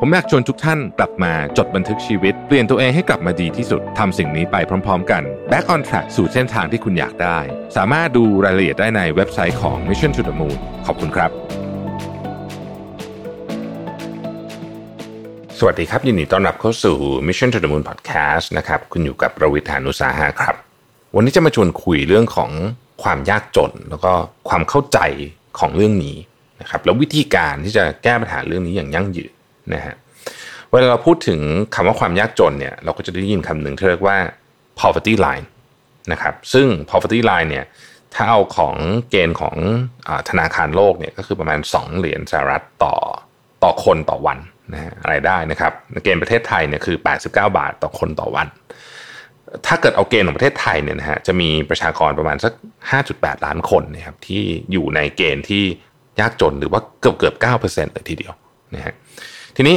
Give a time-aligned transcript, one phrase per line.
[0.00, 4.56] ผมอยากชวนทุกท่านกลับมาจดบันทึกชีวิต เปลี่ยนตัวเองให้กลับมาดีที่สุดทำสิ่งนี้ไป
[4.86, 7.38] พร้อม ๆ กัน Back on Track สู่เส้นทางที่คุณอยากได้
[7.76, 11.30] สามารถดูรายละเอียดได้ในเว็บไซต์ของ Mission to the Moon ขอบคุณครับ
[15.58, 16.96] สวัสดีครับ ยินดีต้อนรับเข้าสู่
[17.26, 20.56] Mission to the Moon Podcast นะครับคุณอยู่กับประวิทยานุสาหะครับ
[21.14, 22.50] วันนี้จะมาชวนคุยเรื่องของ
[23.02, 24.12] ความยากจน แล้วก็
[24.48, 24.98] ความเข้าใจ
[25.58, 26.16] ของเรื่องนี้
[26.60, 29.32] นะครับแล้ววิธีการที่จะแก้ปัญหาเรื่องนี้อย่างยั่งยืน
[29.74, 29.94] นะฮะ
[30.70, 31.40] เวลาเราพูดถึง
[31.74, 34.16] คำว่าความยากจนเนี่ยเราก็จะได้ยินคำหนึ่งที่เรียกว่า
[34.80, 35.46] poverty line
[36.12, 37.64] นะครับซึ่ง poverty line เนี่ย
[38.14, 38.76] ถ้าเอาของ
[39.10, 39.56] เกณฑ์ของ
[40.08, 42.94] อธนาคารโลกเนี่ยก็คือประมาณ 2 เหรียญสหรัฐต่อ
[43.64, 44.38] ต่อคนต่อวัน
[44.72, 45.72] นะฮะอะไรได้นะครับ
[46.04, 48.48] เกณฑ์ประเทศไทยเนี่ยคือ 89 บาทต่อคนต่อวัน
[49.66, 52.52] ถ้าเกิดเอาเกณฑ์ของประเทศไทยเนี่ยนะฮะจะมีประชากรประมาณสัก
[52.98, 55.64] 5.8 ล้านคนนะครับที่อยู่ในเกณฑ์ที่
[56.20, 58.34] ยากจนหรือว่าเกือบเกือบ9%เลยทีเดียว
[58.74, 58.94] นะฮะ
[59.60, 59.76] ทีนี้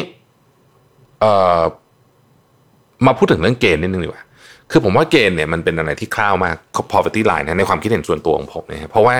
[3.07, 4.23] มาพูดถึงเรื่องเกณฑ์นิดนึงดีกว่า
[4.71, 6.55] คือผมว่าเกณฑ์เนี่ยมันเป็นอะไรที่คร่าวมาก
[6.93, 9.15] poverty line นะในความคิดเห็นส่วนตัวของผมนะเพราะว่า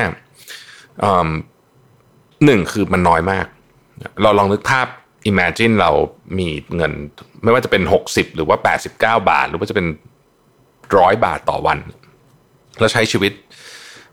[2.46, 3.46] หนึ่งคือมันน้อยมาก
[4.22, 4.88] เราลองนึกภาพ
[5.32, 5.92] imagine เรา
[6.40, 6.92] มีเงิน
[7.44, 8.58] ไม่ว่าจะเป็น 60 หรือว่า
[8.90, 9.86] 89 บาท หรือว่าจะเป็น
[10.98, 11.78] ร้อยบาทต่อวัน
[12.80, 13.32] แล้วใช้ชีวิต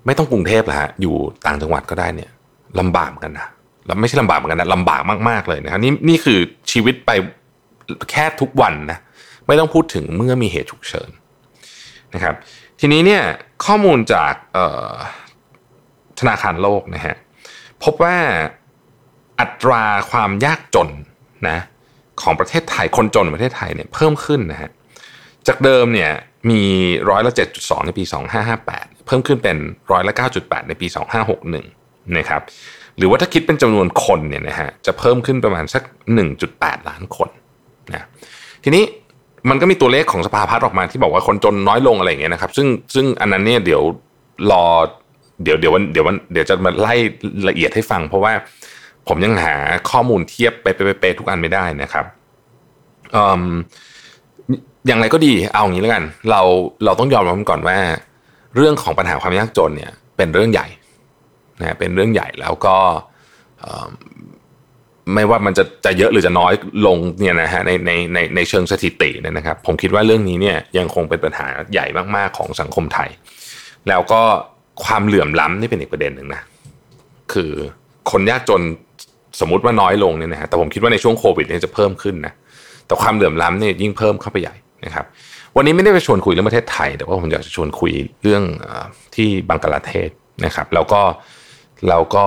[0.07, 2.31] ไม่ต้องกรุงเทพละฮะอยู่ต่างจังหวัดก็ได้เนี่ย
[2.81, 3.47] ลำบากกันนะ
[3.89, 6.39] แล้วไม่ใช่ลำบากเหมือนกันนะลำบากมากๆเลยนะครับนี่นี่คือ
[6.73, 7.11] ชีวิตไป
[8.11, 8.99] แค่ทุกวันนะ
[9.47, 11.11] ไม่ต้องพูดถึงเมื่อมีเหตุฉุกเฉิน
[12.15, 12.35] นะครับ
[12.81, 13.23] ทีนี้เนี่ย
[13.65, 14.35] ข้อมูลจาก
[16.21, 17.15] ธนาคารโลกนะฮะ
[17.85, 18.17] พบว่า
[19.41, 20.89] อัตราความยากจน
[21.49, 21.59] นะ
[22.23, 24.71] ของประเทศไทยคนจนประเทศไทยเนี่ยเพิ่มขึ้นนะฮะ
[25.49, 26.13] จากเดิมเนี่ย
[26.51, 26.63] มี
[27.11, 29.57] ร้อยละเจ็ดจุดสองในปีสองห้าห้าแปดเพิ่มขึ้นเป็น
[29.93, 31.67] ร้อยละเก้าจุดแปดในปีสองห้าหกหนึ่ง
[32.19, 32.43] นะครับ
[32.99, 35.83] หรือว่าถ้าคิดเป็นจำนวนคนเนี่ยนะฮะจะเพิ่มขึ้นประมาณสัก
[36.35, 37.29] 1.8 ล้านคน
[37.95, 38.07] นะ
[38.65, 38.85] ทีนี้
[39.51, 43.83] มันก็มีตัวเลขของสภาพัฒน์ออกมาที่บอกว่าคนจนน้อยลงอะไรอย่างเงี้ยนะครับ ซึ่งซึ่งอันนั้นเนี่ยเดี๋ยว
[44.51, 44.65] รอ
[45.43, 46.95] เดี๋ยวเดี๋ยววันเดี๋ยววันเดี๋ยวจะมาไล่
[47.49, 48.33] ละเอียดให้ฟัง เพราะว่า
[49.09, 49.55] ผมยังหา
[49.91, 52.05] ข้อมูลเทียบไปไปไปทุกอันไม่ได้นะครับ
[54.87, 56.41] อย่างไรก็ดีเอาอย่างนี้แล้วกัน เรา
[56.85, 57.77] เราต้องยอมรับก่อนว่า
[58.57, 60.67] เรื่องของปัญหาความยากจนเนี่ย เป็นเรื่องใหญ่
[61.61, 62.77] นะเป็นเรื่องใหญ่แล้วก็
[65.15, 66.53] ไม่ว่ามันจะจะเยอะหรือจะน้อย
[66.87, 71.87] ลงเนี่ยนะฮะในในในในเชิงสถิติเนี่ยนะครับ ผมคิดว่าเรื่องนี้เนี่ยยังคงเป็นปัญหาใหญ่
[72.17, 73.11] มากๆของสังคมไทย
[73.89, 74.21] แล้วก็
[74.85, 76.43] ความเหลื่อมล้ำนี่เป็นอีกประเด็นหนึ่งนะ
[77.33, 77.53] คือ
[78.11, 78.63] คนยากจน
[79.41, 82.33] สมมติว่าน้อยลงเนี่ยนะฮะแต่ผมคิดว่าในช่วงโควิดเนี่ยจะเพิ่มขึ้นนะ
[82.87, 84.55] แต่ความเหลื่อมล้ำเนี่ยยิ่งเพิ่มเข้าไปใหญ่
[84.85, 85.05] นะครับ
[85.57, 87.93] วันนี้ไม่ได้ไปชวนคุยเรื่องประเทศไทย แต่ว่าผมอยากจะชวนคุย
[88.23, 88.43] เรื่อง
[89.15, 90.11] ที่บังกลาเทศ
[90.45, 91.01] นะครับ แล้วก็
[91.89, 92.27] แล้วก็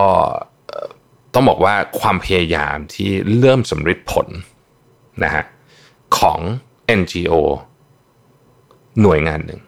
[1.34, 4.28] ต้องบอกว่าความพยายามที่เริ่มสำเร็จผล
[5.24, 5.44] นะฮะ
[6.18, 6.40] ของ
[7.00, 7.34] NGO
[9.02, 9.62] หน่วยงานหนึ่ง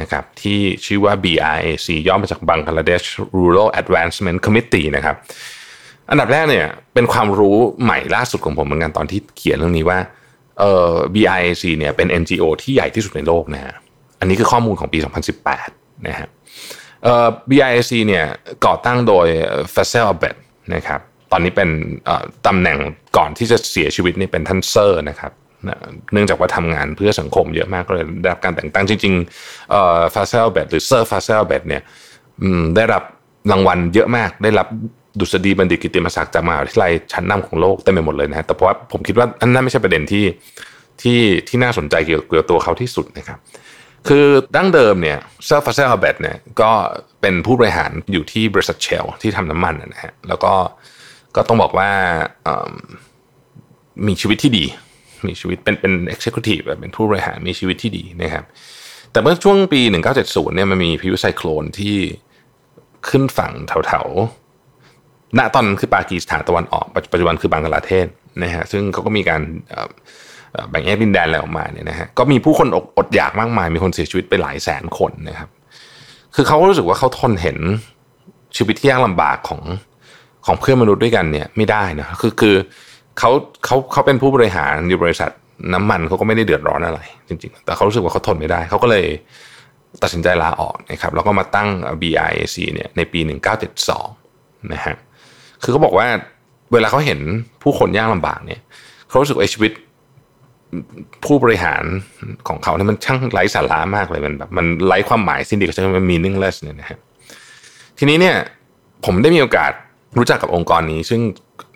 [0.00, 3.06] นะครับที่ชื่อว่า BRAC ย่อมาจาก Bangladesh
[3.38, 5.16] Rural Advancement Committee นะครับ
[6.10, 9.98] อันดับแรกเนี่ยเป็นความรู้ใหม่ล่าสุดของผมเหมือนกันตอนที่เขียนเรื่องนี้ว่า
[10.60, 13.74] เอ่อ BRAC เนี่ยเป็น NGO ที่ใหญ่ที่สุดในโลกนะฮะ
[14.20, 14.98] อันนี้คือข้อมูลของปี
[15.52, 16.28] 2018 นะฮะ
[17.50, 18.24] BRAC เนี่ย
[18.66, 19.26] ก่อตั้งโดย
[19.74, 20.36] f a s e l Abed
[20.74, 21.00] นะครับ
[21.32, 21.68] ตอนนี้เป็น
[22.46, 22.78] ตำแหน่ง
[23.16, 25.32] ก่อนที่จะเสียชีวิตนี่เป็นท่านเซอร์นะครับ
[26.12, 31.82] เนื่องจากว่าทำงานเพื่อสังคมเยอะมากก็เลยได้รับการแต่งตั้งจริงๆฟาเซล อาเบดหรือเซอร์ฟาเซล อาเบดเนี่ย
[32.76, 33.02] ได้รับ
[33.52, 34.66] รางวัลเยอะมาก ได้รับ
[35.18, 40.24] ดุษฎีบัณฑิตกิตติมศักดิ์จากมหาวิทยาลัยชั้นนำของโลกเต็มไปหมดเลยนะแต่เพราะว่าผมคิดว่าอันนั้นไม่ใช่ประเด็นที่
[41.02, 43.38] ที่ที่น่าสนใจเกี่ยวกับตัวเขาที่สุดนะครับ
[44.08, 46.70] คือดั้งเดิมเนี่ยเซอร์ฟาเซลอาเบดเนี่ยก็
[47.20, 50.54] เป็นผู้บริหารอยู่ที่บริษัทเชลล์ที่ทำน้ำมันนะฮะแล้วก็
[51.36, 51.90] ก็ต้องบอกว่า
[54.06, 54.64] มีชีวิตที่ดี
[55.26, 58.44] มีชีวิตเป็นเป็น executive เป็นผู้บริหารมีชีวิตที่ดีนะครับ
[59.12, 59.80] แต่เมื่อช่วงปี
[60.18, 61.96] 1970เนี่ยมันมีพายุไซโคลนที่
[63.08, 63.52] ขึ้นฝั่ง
[63.86, 68.06] แถวๆณตอนนั้นคือปากีสถานตะวันออก ปัจจุบันคือบังกลาเทศ
[68.42, 69.42] นะฮะซึ่งเขาก็มีการ
[70.70, 72.68] แบ่งแยกดินแดนอะไรออกมาเนี่ยนะฮะก็มีผู้คน
[72.98, 75.48] อดอยากมากมาย มีคนเสียชีวิตไปหลายแสนคนนะครับ
[76.34, 77.58] คือเขาก็รู้สึกว่าเขาทนเห็น
[78.56, 79.60] ชีวิตที่ยากลำบากของ
[80.46, 82.54] ของเพื่อนมนุษย์ด้วยกันเนี่ยไม่ได้นะคือคือ
[83.18, 83.30] เขา
[83.64, 85.30] เขาเขาเป็นผู้บริหารอยู่บริษัท
[85.74, 89.06] น้ำมันเขาก็ไม่ได้เดือดร้อนอะไร จริง ๆ แต่เขารู้สึกว่าเขาทนไม่ได้เขาก็เลย
[90.02, 91.68] ตัดสินใจลาออกนะครับแล้วก็มาตั้ง
[92.02, 93.20] BIAC เนี่ยในปี
[93.94, 94.96] 1972นะฮะ
[95.62, 96.06] คือเขาบอกว่า
[96.72, 97.20] เวลาเขาเห็น
[97.62, 98.60] ผู้คนยากลำบากเนี่ย
[99.08, 99.72] เขารู้สึกว่าชีวิต
[101.24, 101.82] ผู้บริหาร
[102.48, 106.98] ของเขาเนี่ยมันช่างไร้สาระมากเลยมันแบบมันไร้ความหมายสิ้นดีก็ใช้คำว่า meaningless เนี่ยนะฮะ
[107.98, 108.36] ทีนี้เนี่ย
[109.04, 109.72] ผมได้มีโอกาส
[110.18, 111.20] รู้จักกับองค์กรนี้ ซึ่ง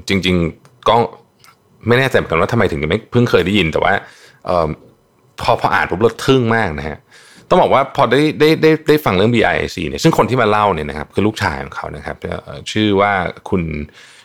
[0.09, 0.95] จริง ๆก็
[1.87, 3.93] ไม่แน่ใจเหมือนกันว่าทำไมถึงไม่เพิ่งเคยได้ยินแต่ว่า
[4.49, 4.69] ออ
[5.43, 6.99] พอพออ่านผมเลิกทึ่งมากนะฮะ
[7.49, 12.17] ต้องบอกว่าพอได้ได้ได้ได้ฟังเรื่อง BIC เนี่ยซึ่งคนที่มาเล่าเนี่ยนะครับคือลูกชายของเขานะครับ
[12.71, 13.13] ชื่อว่า
[13.51, 13.63] คุณ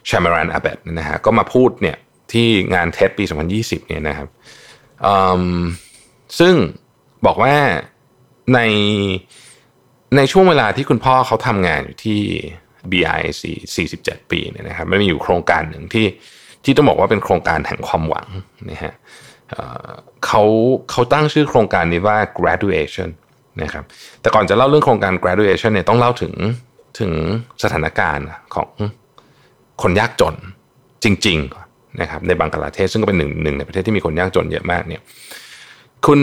[0.10, 1.98] ชามารานอาเบตนะฮะก็มาพูดเนี่ย
[2.34, 3.24] ที่งานเทสปี
[3.58, 4.30] 2020 เนี่ยนะครับ
[6.40, 6.56] ซึ่ง
[7.26, 7.56] บอกว่า
[8.54, 8.60] ใน
[10.16, 12.20] ในช่วงเวลาที่คุณพ่อเขาทำงานอยู่ที่
[12.92, 13.44] BIC
[13.88, 16.08] 47 ปีเนี่ยนะครับมันมีอยู่โครงการหนึ่งที่
[16.64, 18.28] ที่ต้องบอกว่าเป็นโครงการแห่งความหวัง
[18.72, 18.94] นะฮะ
[20.26, 20.44] เขา
[20.92, 23.10] เขาตั้งชื่อโครงการนี้ว่า graduation
[23.62, 23.84] นะครับ
[24.22, 26.34] แต่ก่อนจะเล่าเรื่องโครงการ graduation เนี่ยต้องเล่าถึง
[27.00, 27.12] ถึง
[27.64, 28.70] สถานการณ์ของ
[29.82, 30.36] คนยากจน
[31.04, 31.69] จริงๆน
[32.02, 35.02] นะครับในบังกลาเทศซึ่งก็เป็นหนึ่งหนึ่งในประเทศที่มีคนยากจนเยอะมากเนี่ย
[36.06, 36.22] คุณ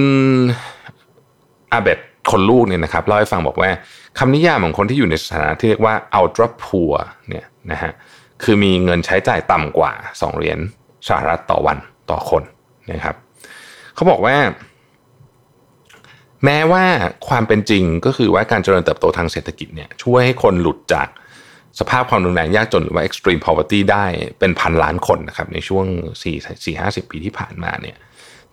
[1.72, 1.98] อาเบต
[2.30, 3.70] คนลูกเนี่ยนะครับเล่าให้ฟังบอกว่า
[4.18, 6.94] คำนิยามของคนที่อยู่ในสถานะที่เรียกว่า ultra poor
[7.28, 7.92] เนี่ยนะฮะ
[8.42, 10.58] คือมีเงินใช้จ่ายต่ำกว่า 2 เหรียญ
[11.08, 11.78] สหรัฐต่อวัน
[12.10, 12.42] ต่อคน
[12.92, 13.16] นะครับ
[13.94, 14.36] เขาบอกว่า
[16.44, 16.84] แม้ว่า
[17.28, 21.08] ความเป็นจริงก็คือว่าการเจริญเติบโตทางเศรษฐกิจเนี่ยช่วยให้คนหลุดจาก
[21.81, 24.05] สภาพความรุนแรงยากจนหรือว่า extreme poverty ได้
[24.38, 25.87] เป็นพันล้านคนนะครับในช่วง
[26.23, 27.96] 4 4 50 ปีที่ผ่านมาเนี่ย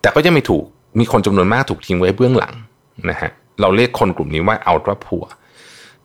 [0.00, 0.64] แต่ก็ยังไม่ถูก
[0.98, 2.54] มีคนจำนวนมากถูกทิ้งไว้เบื้องหลัง
[3.10, 3.30] นะฮะ
[3.60, 5.24] เราเรียกคนกลุ่มนี้ว่า ultra poor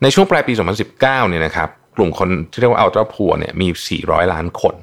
[0.01, 3.67] ในช่วงปลายปี 2019เนี่ยนะครับกลุ่มคนที่เรียกว่า ultra poor เนี่ยมี
[3.99, 4.75] 400 ล้านคน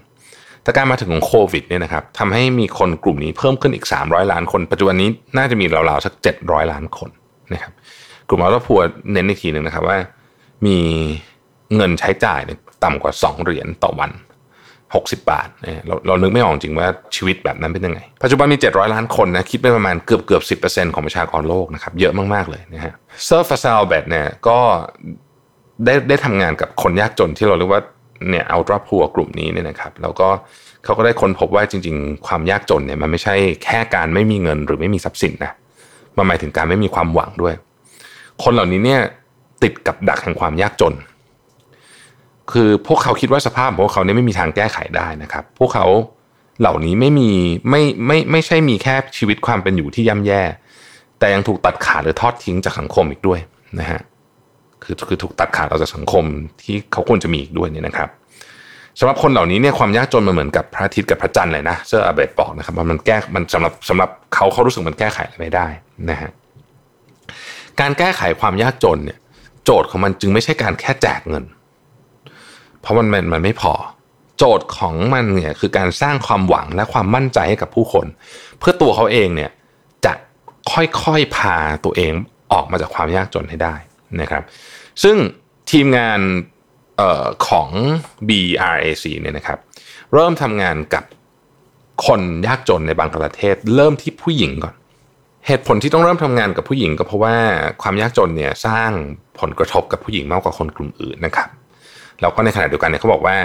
[0.63, 6.13] แต่การมาถึงของโควิดเนี่ยนะครับทำให้มีคนกลุ่มนี้เพิ่มขึ้นอีก 300 ล้านคน ปัจจุบันนี้น่าจะมีราวๆสัก
[6.43, 7.11] 700 ล้านคน
[7.53, 7.73] นะครับ
[8.29, 8.83] กลุ่ม ultra poor
[9.13, 9.99] เน้นอีกทีหนึ่งนะครับว่า
[10.67, 10.79] มี
[11.77, 14.11] เงินใช้จ่ายเนี่ยต่ำกว่า 2 เหรียญต่อวัน
[14.67, 15.49] 60 บาท
[15.87, 24.59] เราเรานึกไม่ออกจริงว่าชีวิตแบบนั้นเป็นยังไง ปัจจุบันมี 700 ล้านคนนะคิดเป็นประมาณเกือบเกือบ 10%ของประชากรโลกนะครับเยอะมากๆเลยนะฮะเซอร์ฟาซาลเบตเนี่ยก็
[25.85, 27.83] ได้ได้ทำงานกับคนยากจนที่เราเรียกว่า
[28.31, 30.29] เนี่ยอัลตร้าพัวกลุ่มนี้เนี่ยนะครับแล้วก็
[30.85, 33.35] เขาก็ได้ค้นพบว่าจริง ๆ ความยากจนเนี่ยมันไม่ใช่
[33.65, 35.53] แค่การไม่มีเงินหรือไม่มีทรัพย์สินนะ
[36.17, 37.55] มันหมายถึงการไม่มีความหวังด้วย
[38.43, 39.01] คนเหล่านี้เนี่ย
[39.63, 40.95] ติดกับดักแห่งความยากจน
[42.53, 45.87] คือพวกเขาคิดว่าสภาพของพวกเขาเนี่ยไม่มีทางแก้ไขได้นะครับ พวกเขา
[46.61, 47.31] เหล่านี้ไม่มี
[47.71, 50.43] ไม่ไม่ไม่ใช่มีแค่ชีวิตความเป็นอยู่ที่ย่ำแย่
[51.19, 53.41] แต่ยังถูกตัดขาดหรือทอดทิ้งจากสังคมอีกด้วย
[53.81, 54.01] นะฮะ
[54.83, 56.25] คือคือถูกตัดขาดออกจากสังคม
[56.63, 58.09] ที่เขาควรจะมีอีกด้วยเนี่ยนะครับ
[58.99, 65.67] สำหรับคนเหล่านี้เนี่ยความยากจนมันเหมือนกับพระอาทิตย์กับพระจันทร์เลยนะเซอร์อาเบตบอกนะครับว่ามันแก้มันสำหรับสำหรับเขาเขารู้สึกมันแก้ไขไม่ได้
[66.11, 66.31] นะฮะ
[67.81, 69.19] การแก้ไขความยากจนเนี่ย
[69.65, 71.45] โจทย์ของมันจึงไม่ใช่การแค่แจกเงิน
[72.87, 73.73] เพราะมันมันมันไม่พอ
[74.39, 78.07] โจทย์ของมันเนี่ยคือการสร้างความหวังและความมั่นใจให้กับผู้คน
[78.59, 79.51] เพื่อตัวเขาเองเนี่ย
[80.05, 80.13] จะ
[80.73, 82.13] ค่อยๆพาตัวเอง
[82.53, 83.75] ออกมาจากความยากจนให้ได้
[84.21, 84.43] นะครับ
[85.03, 85.17] ซึ่ง
[85.71, 86.21] ทีมงาน
[87.01, 87.69] ออของ
[88.29, 89.59] BRAC เนี่ยนะครับ
[90.13, 91.05] เริ่มทำงานกับ
[92.07, 94.75] คนยากจนในบางประเทศ เริ่มที่ผู้หญิงก่อน
[95.47, 97.37] เหตุผลที่ต้องเริ่มทำงานกับผู้หญิงก็เพราะว่า
[97.83, 98.91] ความยากจนเนี่ยสร้าง
[99.41, 101.49] ผลกระทบกับผู้หญิงมากกว่าคนกลุ่มอื่นนะครับ
[102.21, 103.37] แล้วก็ในขณะเดียวกันเนี่ยเขาบอกว่า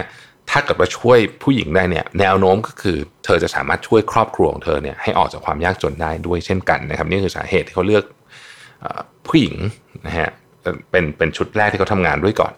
[0.49, 8.03] ถ้าเกิดว่าช่วยผู้หญิงได้เนี่ยแนวโน้มก็คือเธอจะสามารถช่วยครอบครัวของเธอเนี่ยให้ออกจากความยากจนได้ด้วยเช่นกันนะครับนี่คือสาเหตุที่เขาเลือก
[9.27, 9.55] ผู้หญิง
[10.07, 10.29] นะฮะ
[10.91, 12.51] เป็นเป็นชุดแรกที่เขาทำงานด้วยก่อน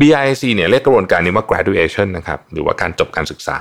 [0.00, 3.56] BIC เนี่ยเรียกกระบวนการนี้ว่า graduation นะครับหรือว่าการจบการศึกษา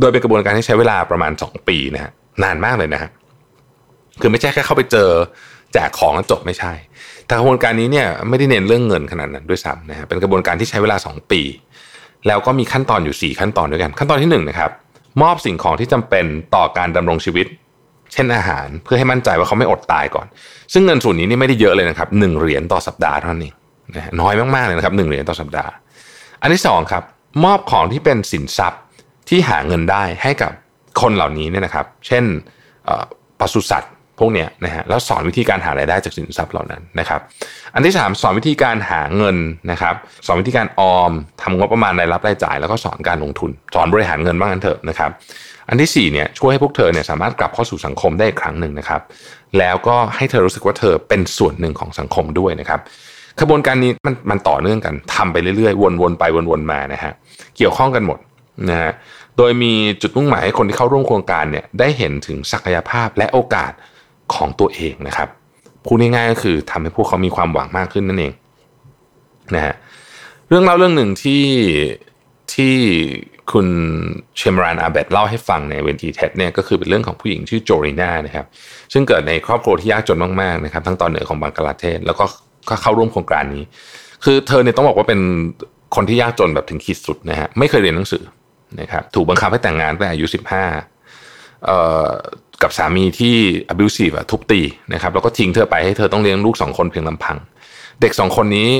[0.00, 3.10] โดยเป็นกระบวนการที่ใช้เวลาประมาณ 2 ปีนะฮะนานมากเลยนะฮะ
[4.20, 5.10] คือไม่ใช่แค่เข้าไปเจอ
[5.72, 6.72] แจกของแล้วจบไม่ใช่
[7.26, 11.40] แต่กระบวนการนี้เนี่ยไม่ได้เน้นเรื่องเงินขนาดนั้นด้วยซ้ำนะฮะเป็นกระบวนการที่ใช้เวลา 2 ปี
[12.26, 14.70] แล้วก็มีขั้นตอนอยู่ 4 ขั้นตอนด้วยกัน ขั้นตอนที่1นนะครับ
[15.22, 17.46] มอบสิ่งของที่จำเป็นต่อการดำรงชีวิต
[18.12, 20.26] เช่นอาหารเพื่อให้มั่นใจว่าเขาไม่อดตายก่อน
[20.72, 23.54] ซึ่งเงินส่วนนี้นี่ไม่ได้เยอะเลยนะครับหนึ่งเหรียญต่อสัปดาห์เท่านั้นเอง
[24.20, 25.70] น้อยมากๆเลยนะครับหนึ่งเหรียญต่อสัปดาห์
[26.42, 27.02] อันที่สองครับ
[27.44, 28.82] มอบของที่เป็นสินทรัพย์
[29.28, 30.52] ที่หาเงินได้ให้กับ
[31.00, 32.24] คนเหล่านี้เนี่ยนะครับ เช่น
[33.40, 37.20] ปศุสัตว์ พวกเนี้ยนะฮะแล้วสอนวิธีการหารายได้จากสินทรัพย์เหล่านั้นนะครับ
[37.74, 39.36] อันที่ 3 สอนวิธีการหาเงิน
[39.70, 39.94] นะครับ
[40.26, 45.10] สอนวิธีการออมทำงบประมาณรายรับรายจ่าย แล้วก็สอนการลงทุน สอนบริหารเงินบ้างกันเถอะนะครับ
[45.68, 49.00] อันที่4เนี่ยช่วยให้พวกเธอเนี่ยสามารถกลับเข้าสู่สังคมได้อีกครั้งหนึ่งนะครับ
[49.58, 52.80] แล้วก็ให้เธอรู้สึกว่าเธอเป็นส่วนหนึ่งของสังคมด้วยนะครับ
[53.40, 57.12] ขบวนการนี้มันมันต่อเนื่องกันทำไปเรื่อยๆ วนๆไปวนๆมานะฮะ
[57.56, 58.18] เกี่ยวข้องกันหมด
[58.70, 58.92] นะฮะ
[59.36, 63.72] โดยมีจุดมุ่งหมายให้คนที่เข้าร่วมโครงการเนี่ยได้เห็นถึงศักยภาพและโอกาส
[64.34, 65.28] ของตัวเองนะครับ
[65.84, 68.32] พูดง่ายๆก็คือทำให้พวกเขามีความหวังมากขึ้นนั่นเอง
[69.54, 69.74] นะฮะ
[70.48, 71.44] เรื่องเล่าเรื่องหนึ่งที่
[72.54, 72.74] ที่
[73.52, 73.66] คุณ
[74.36, 78.46] เชมรานอาเบตเล่าให้ฟังในเวนทีเท็เนี่ยก็คือเป็นเรื่องของผู้หญิงชื่อโจรีนานะครับ
[78.92, 82.24] ซึ่งเกิดในครอบครัวที่ยากจนมากๆนะครับทั้งตอนเหนือของบังกลาเทศ แล้วก็
[82.82, 83.64] เข้าร่วมโครงการนี้
[84.24, 85.20] คือเธอเนี่ยต้องบอกว่าเป็น
[85.94, 88.24] คนที่ยากจนแบบถึงขีดสุดนะฮะไม่เคยเรียนหนังสือ
[88.80, 90.64] นะครับถูกบังคับให้แต่งงานตั้งแต่อายุสิบห้า
[92.62, 93.34] กับสามีที่
[93.72, 94.60] abusive ทุบตี
[94.92, 97.38] นะครับแล้วก็ทิ้งเธอไปให้เธอต้องเลี้ยงลูกสองคนเพียงลำพัง
[98.00, 98.70] เด็กสองคนนี้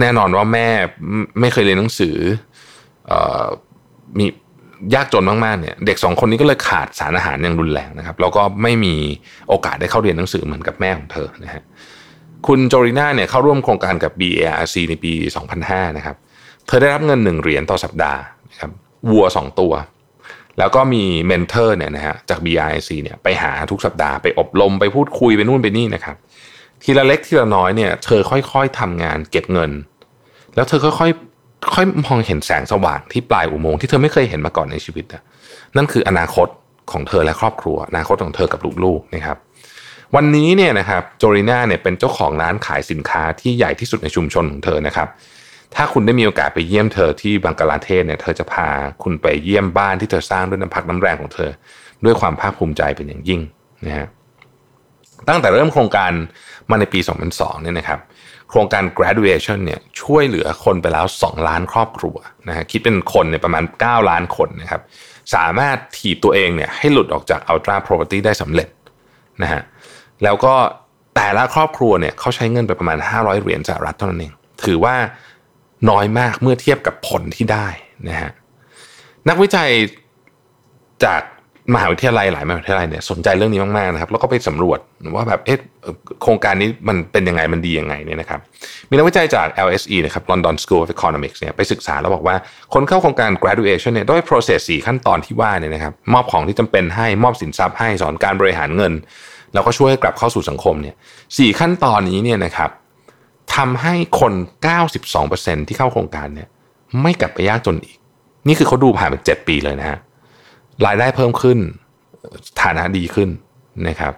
[0.00, 0.68] แน่นอนว่าแม่
[1.40, 2.16] ไม่เคยเรียนหนังสือ
[4.18, 4.26] มี
[4.94, 8.94] ยากจนมากๆเนี่ยเด็กสองคนนี้ก็เลยขาดสารอาหารอย่างรุนแรงนะครับแล้วก็ไม่มี
[9.48, 11.62] โอกาสได้เข้าเรียนหนังสือเหมือนกับแม่ของเธอนะฮะ
[12.46, 15.12] คุณโจริน่าเนี่ยเข้าร่วมโครงการกับ BARC ในปี
[15.54, 16.16] 2005 นะครับ
[16.66, 18.70] เธอได้รับเงินหนึ่งเหรียญต่อสัปดาห์นะครับ
[19.10, 19.72] วัวสองตัว
[20.58, 26.16] แล้วก็มีเมนเทอร์เนี่ยนะฮะจาก BRC เนี่ยไปหาทุกสัปดาห์ไปอบรมไปพูดคุยไปนู่นไปนี่นะครับ
[26.82, 29.70] ทีละเล็กทีละน้อยเนี่ยเธอค่อยๆทำงานเก็บเงิน
[30.54, 35.22] แล้วเธอค่อยๆค่อยมองเห็นแสงสว่างที่ปลายอุโมงค์ที่เธอไม่เคยเห็นมาก่อนในชีวิตนะ
[35.76, 36.48] นั่นคืออนาคต
[36.92, 39.36] ของเธอและครอบครัว อนาคตของเธอกับลูกๆนะครับ
[40.16, 45.08] วันนี้เนี่ยนะครับโจริน่าเนี่ยเป็นเจ้าของร้านขายสินค้าที่ใหญ่ที่สุดในชุมชนของเธอนะครับ
[45.76, 48.68] ถ้าคุณได้มีโอกาสไปเยี่ยมเธอที่บังกลาเทศเนี่ยเธอจะพา
[49.02, 51.50] คุณไปเยี่ยมบ้านที่เธอสร้างด้วยน้ำพักน้ำแรงของเธอ
[52.04, 53.40] ด้วยความภาคภูมิใจเป็นอย่างยิ่ง
[53.86, 54.06] นะฮะ
[55.28, 56.12] ตั้งแต่เริ่มโครงการ
[56.70, 57.00] มาในปี
[57.30, 58.00] 2002 เนี่ยนะครับ
[58.50, 62.16] โครงการ graduation เนี่ยช่วยเหลือคนไปแล้ว 2 ล้านครอบครัว
[62.48, 64.82] นะฮะคิดเป็นคนเนี่ยประมาณ 9 ล้านคนนะครับ
[65.34, 68.68] สามารถถีบตัวเองเนี่ยให้หลุดออกจาก ultra poverty ได้สำเร็จ
[69.42, 69.62] นะฮะ
[70.24, 70.54] แล้วก็
[71.16, 74.32] แต่ละครอบครัวเนี่ยเขาใช้เงินไปประมาณ 500 เหรียญสหรัฐเท่านั้นเอง
[74.64, 74.94] ถือว่า
[75.90, 77.66] น้อยมากเมื่อเทียบกับผลที่ได้
[78.08, 78.30] นะฮะ
[79.28, 79.68] นักวิจัย
[81.04, 81.22] จาก
[81.74, 84.78] มหาวิทยาลัยหลายมหาวิทยาลัยเนี่ยสนใจเรื่องนี้มากๆนะครับ แล้วก็ไปสำรวจ
[85.14, 85.58] ว่าแบบเอ๊ะ
[86.22, 88.40] โครงการนี้มันเป็นยังไงมันดียังไงเนี่ยนะครับ
[88.88, 92.36] มีนักวิจัยจาก LSE นะครับ London School of Economics เนี่ยไปศึกษาแล้วบอกว่า
[92.74, 98.92] คนเข้าโครงการ graduation เนี่ยด้วย process 4 ขั้นตอนที่ว่าเนี่ยนะครับมอบของที่จำเป็นให้มอบสินทรัพย์ให้สอนการบริหารเงิน
[99.54, 100.94] แล้วก็ช่วยกลับเข้าสู่สังคมเนี่ย
[101.36, 102.70] สขั้นตอนนี้เนี่ยนะครับ
[103.56, 104.32] ทำให้คน
[105.00, 106.48] 92%ที่เข้าโครงการเนี่ย
[107.02, 107.96] ไม่กลับไปยากจนอีก
[108.46, 109.98] นี่คือเขาดูผ่านไป7ปีเลยนะฮะ
[110.86, 111.58] รายได้เพิ่มขึ้น
[112.62, 113.28] ฐานะดีขึ้น
[113.88, 114.12] นะครับ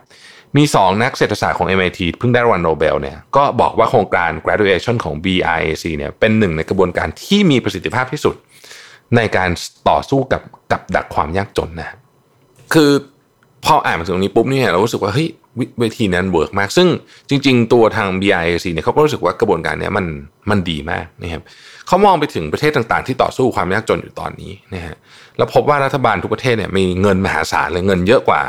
[0.57, 8.35] มี 2 นักเศรษฐศาสตร์ของ MIT เพิ่งได้รางวัลโนเบลเนี่ยก็บอกว่าโครงการ graduation ของ BRAC เนี่ยเป็นหนึ่งในกระบวนการที่มีประสิทธิภาพที่สุด
[9.17, 9.51] ในการ
[9.89, 11.97] ต่อสู้กับกับดักความยากจนนะ
[12.75, 12.91] คือ
[13.65, 15.29] พออ่านมาถึงตรงนี้ปุ๊บเนี่ยเรารู้สึกว่าเฮ้ย
[15.81, 16.89] วิธีนั้นเวิร์กมาก ซึ่ง
[17.29, 20.07] จริง ๆ ตัวทาง BRAC เนี่ยเขาก็รู้สึกว่ากระบวนการนี้มัน
[20.51, 21.43] มันดีมากนะครับ
[21.87, 24.97] เขามองไปถึงประเทศต่างๆ ที่ต่อสู้ความยากจนอยู่ตอนนี้นะฮะ
[25.37, 28.43] แล้วพบว่ารัฐบาลทุกประเทศเนี่ยมีเงินมหาศาลเลยเงินเยอะกว่า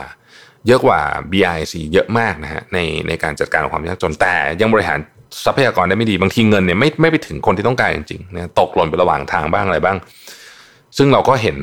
[0.67, 0.99] เยอะกว่า
[1.31, 4.99] BIC เยอะมากนะฮะในในการจัดการความยากจนแต่ยังบริหาร
[5.45, 9.97] ทรัพยากรได้ไม่ดีบางทีเงินเนี่ยไม่ไม่ไปถึงคนที่ต้องการจริงๆนะตกหล่นไประหว่างทางบ้างอะไรบ้าง
[10.97, 11.57] ซึ่งเราก็เห็น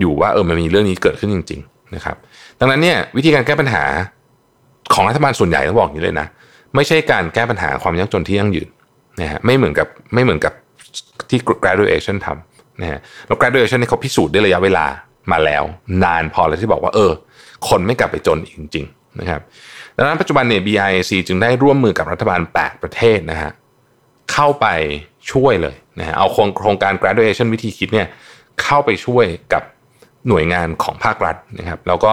[0.00, 2.16] อยู่ว่าเออมันมีเรื่องนี้เกิดขึ้นจริง ๆ นะครับ
[2.58, 3.84] ดังนั้นเนี่ยวิธีการแก้ปัญหา
[4.94, 6.26] ของรัฐบาลส่วนใหญ่ต้องบอกอย่างนี้เลยนะ
[6.74, 8.68] ไม่ใช่การแก้ปัญหาความยากจนที่ยั่งยืน
[9.20, 10.52] นะฮะไม่เหมือนกับไม่เหมือนกับ
[11.30, 14.86] ที่ graduation ทำนะฮะแล้ว graduation นี่เขาพิสูจน์ได้ระยะเวลา
[15.32, 15.64] มาแล้ว
[16.04, 17.12] นานพอแล้วที่บอกว่าเออ
[17.68, 19.40] คนไม่กลับไปจนอีกจริงๆนะครับ
[19.96, 23.50] ดังนั้นปัจจุบันเนี่ย BIC จึงได้ร่วมมือกับรัฐบาล 8 ประเทศนะฮะ
[24.32, 24.66] เข้าไป
[25.32, 26.26] ช่วยเลยนะฮะเอา
[26.58, 28.06] โครงการ graduation วิธีคิดเนี่ย
[28.62, 29.62] เข้าไปช่วยกับ
[30.28, 32.12] หน่วยงานของภาครัฐนะครับแล้วก็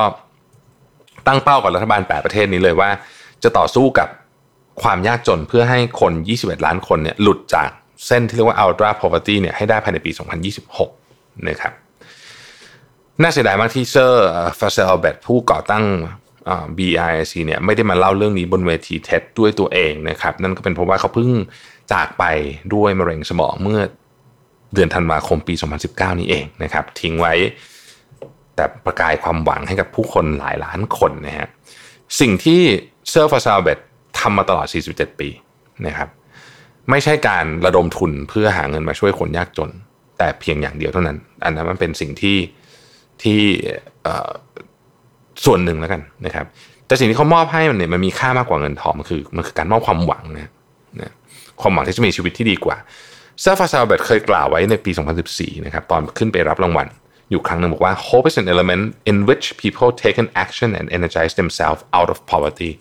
[1.27, 2.89] ตั้งเป้ากับรัฐบาล 8 ประเทศนี้เลยว่า
[3.43, 4.09] จะต่อสู้กับ
[4.83, 7.69] ความยากจนเพื่อให้คน 21 ล้านคนเนี่ยหลุดจาก
[8.07, 10.11] เส้นที่เรียกว่า ultra poverty เนี่ยให้ได้ภายในปี
[10.79, 11.73] 2026 นะครับ
[13.21, 15.85] น่าเสียดายมากที่เซอร์ฟาเซล อาเบดผู้ก่อตั้ง
[16.77, 21.29] BRAC เนี่ยไม่ได้มาเล่าเรื่องนี้บนเวที TED ด้วยตัวเองนะครับนั่นก็เป็นเพราะว่าเขาเพิ่ง
[21.93, 22.23] จากไป
[22.73, 23.79] ด้วยมะเร็งสมองเมื่อ
[24.73, 25.53] เดือนธันวาคมปี
[25.87, 27.33] 2019 นี้เองนะครับทิ้งไว้
[28.55, 31.47] แต่ประกายความหวังให้กับผู้คนหลายล้านคนนะฮะ
[32.19, 32.61] สิ่งที่
[33.09, 33.79] เซอร์ฟาซาเบต
[34.19, 35.29] ทำมาตลอด 47 ปี
[35.87, 36.09] นะครับ
[36.89, 39.69] ไม่ใช่การระดมทุนเพื่อหาเงินมาช่วยคนยากจน
[40.17, 42.37] แต่เพียงอย่างเดียวเท่านั้น อันนั้นมันเป็นสิ่งที่
[43.23, 43.39] ที่
[45.45, 46.45] ส่วนหนึ่งแล้วกันนะครับ
[46.87, 50.51] แต่สิ่งที่เขามอบให้มันเนี่ยมันมีค่ามากกว่าเงินทองมันคือมันคือการมอบความหวังนะ
[51.01, 51.11] นะ
[51.61, 52.77] ความหวังที่จะมีชีวิตที่ดีกว่า
[53.41, 54.91] เซอร์ฟาซาเบตเคยกล่าวไว้ในปี
[55.29, 56.87] 2014 นะครับตอนขึ้นไปรับรางวัล
[57.31, 62.09] อยู่ครั้งหนึ่งบอกว่า hope is an element in which people take an action and energize themselves out
[62.13, 62.71] of poverty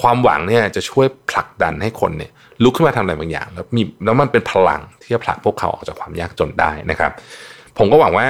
[0.00, 2.30] ความหวังเนี่ยจะช่วยผลักดันให้คนเนี่ย
[2.62, 7.12] ลุกขึ้นมาทำอะไรบางอย่าง แล้วมีแล้วมันเป็นพลังที่จะผลักพวกเขาออกจากความยากจนได้นะครับ
[7.78, 8.26] ผมก็หวังว่า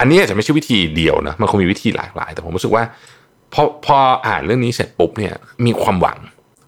[0.00, 2.84] อันนี้อาจจะไม่ใช่วิธีเดียวนะมันคงมีวิธีหลากหลาย แต่ผมรู้สึกว่า
[3.52, 5.34] พอพออ่านเรื่องนี้เสร็จปุ๊บเนี่ย
[5.66, 6.18] มีความหวัง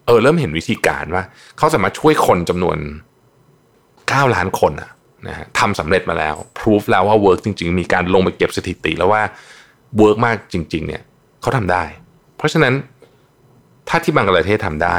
[0.05, 1.23] เออเริ่มเห็นวิธีการว่า
[1.57, 2.77] เขาสามารถช่วยคนจำนวน
[3.57, 4.89] 9ล้านคนอะ
[5.27, 9.21] นะฮะทำสำเร็จมาแล้วพิสูจน์แล้วว่าเวิร์กจริง ๆ มีการลงไปเก็บสถิติแล้วว่า
[9.97, 11.01] เวิร์กมากจริง ๆ เนี่ย
[11.41, 11.83] เขาทำได้
[12.37, 12.73] เพราะฉะนั้น
[13.89, 14.97] ถ้าที่บังกลาเทศทำได้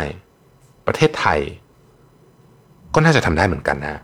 [0.86, 1.40] ประเทศไทย
[2.94, 4.02] ก็น่าจะทำได้เหมือนกันนะ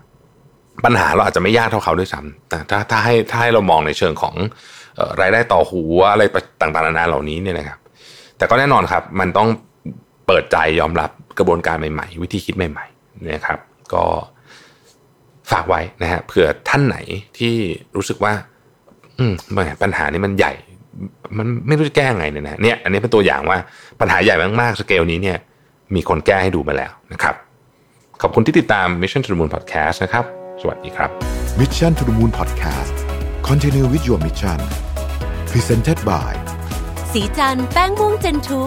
[0.85, 4.35] ปัญหาเราอาจจะไม่ยากเท่าเขาด้วยซ้ำแต่ถ้าถ้าให้ถ้าให้เรามองในเชิงของ
[5.21, 6.23] รายได้ต่อหัวอะไร
[6.61, 7.79] ต่างๆนานาเหล่านี้เนี่ยนะครับ
[8.37, 9.47] แต่ก็แน่นอนครับ มันต้อง
[10.27, 13.59] เปิดใจยอมรับกระบวนการใหม่ ๆ วิธีคิดใหม่ๆนะครับ
[13.93, 14.03] ก็
[15.51, 16.97] ฝากไว้นะฮะเผื่อท่านไหน
[17.37, 17.53] ที่
[17.95, 18.33] รู้สึกว่า
[19.19, 20.53] อืมแหมปัญหานี้มันใหญ่
[21.37, 23.57] มันไม่รู้จะแก้ไงเนี่ยนะเนี่ย อันนี้เป็นตัวอย่างว่า
[23.99, 25.37] ปัญหาใหญ่มากๆสเกลนี้เนี่ย
[25.95, 27.35] มีคนแก้ให้ดูมาแล้วนะครับ
[28.21, 30.25] ขอบคุณที่ติดตาม Mission to the Moon Podcast นะครับ
[30.61, 31.09] สวัสดีครับ
[31.59, 32.95] Mission to the Moon Podcast
[33.49, 34.59] Continue with your mission
[35.51, 36.31] Presented by
[37.11, 38.61] สีจันแป้งม่วงเจนทู